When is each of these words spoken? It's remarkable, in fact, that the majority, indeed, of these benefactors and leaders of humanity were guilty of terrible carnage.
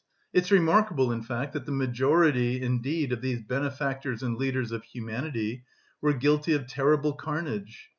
It's 0.33 0.49
remarkable, 0.49 1.11
in 1.11 1.21
fact, 1.21 1.53
that 1.53 1.67
the 1.67 1.71
majority, 1.71 2.59
indeed, 2.59 3.11
of 3.11 3.21
these 3.21 3.39
benefactors 3.43 4.23
and 4.23 4.35
leaders 4.35 4.71
of 4.71 4.83
humanity 4.83 5.63
were 6.01 6.11
guilty 6.13 6.53
of 6.53 6.65
terrible 6.65 7.13
carnage. 7.13 7.87